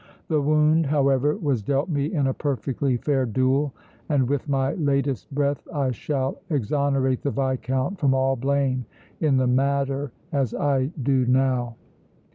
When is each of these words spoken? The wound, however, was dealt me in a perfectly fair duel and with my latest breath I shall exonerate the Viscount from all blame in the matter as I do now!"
The 0.29 0.41
wound, 0.41 0.87
however, 0.87 1.35
was 1.35 1.61
dealt 1.61 1.87
me 1.87 2.11
in 2.11 2.25
a 2.25 2.33
perfectly 2.33 2.97
fair 2.97 3.23
duel 3.27 3.71
and 4.09 4.27
with 4.27 4.49
my 4.49 4.73
latest 4.73 5.29
breath 5.31 5.67
I 5.71 5.91
shall 5.91 6.41
exonerate 6.49 7.21
the 7.21 7.29
Viscount 7.29 7.99
from 7.99 8.15
all 8.15 8.35
blame 8.35 8.85
in 9.19 9.37
the 9.37 9.45
matter 9.45 10.11
as 10.31 10.55
I 10.55 10.89
do 11.03 11.27
now!" 11.27 11.75